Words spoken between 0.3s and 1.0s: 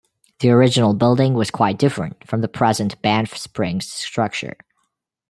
The original